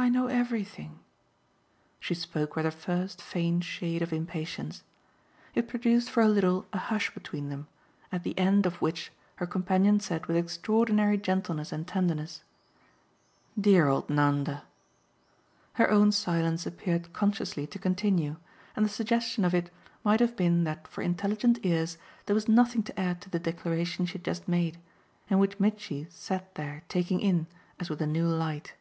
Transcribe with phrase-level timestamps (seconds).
[0.00, 1.00] I know everything!"
[2.00, 4.82] She spoke with her first faint shade of impatience.
[5.54, 7.66] It produced for a little a hush between them,
[8.10, 12.42] at the end of which her companion said with extraordinary gentleness and tenderness:
[13.60, 14.62] "Dear old Nanda!"
[15.74, 18.36] Her own silence appeared consciously to continue,
[18.76, 19.70] and the suggestion of it
[20.04, 24.06] might have been that for intelligent ears there was nothing to add to the declaration
[24.06, 24.78] she had just made
[25.28, 27.46] and which Mitchy sat there taking in
[27.78, 28.72] as with a new light.